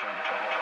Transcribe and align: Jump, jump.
Jump, 0.00 0.16
jump. 0.28 0.53